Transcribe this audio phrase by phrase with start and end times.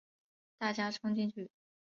[0.57, 1.51] 大家冲进去